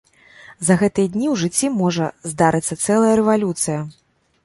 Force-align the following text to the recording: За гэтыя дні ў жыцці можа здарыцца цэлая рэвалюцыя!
За 0.69 0.77
гэтыя 0.81 1.11
дні 1.17 1.27
ў 1.33 1.35
жыцці 1.43 1.67
можа 1.81 2.09
здарыцца 2.35 2.81
цэлая 2.85 3.15
рэвалюцыя! 3.25 3.79